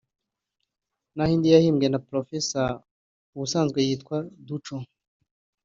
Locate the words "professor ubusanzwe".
2.09-3.79